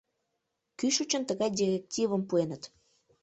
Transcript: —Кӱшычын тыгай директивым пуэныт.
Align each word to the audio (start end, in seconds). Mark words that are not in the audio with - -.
—Кӱшычын 0.79 1.23
тыгай 1.29 1.49
директивым 1.59 2.21
пуэныт. 2.29 2.63